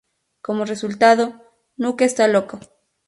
Como 0.45 0.65
resultado, 0.71 1.25
Nuke 1.81 2.05
está 2.07 2.25
loco. 2.35 2.55